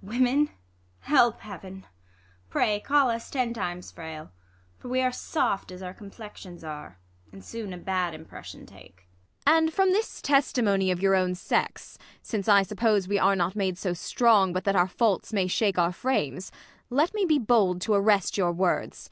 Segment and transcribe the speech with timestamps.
[0.00, 0.50] Women 1
[1.00, 1.84] help Heaven!
[2.48, 4.32] pray call us ten times frail.
[4.78, 6.98] For we are soft, as our complexions are,
[7.30, 9.06] And soon a bad impression take.
[9.46, 9.64] Ang.
[9.64, 13.76] And from this testimony of your own sex, Since I suppose we are not made
[13.76, 16.50] so strong, But that our faults may shake our frames,
[16.88, 19.10] let me Be bold t 'arrest your words.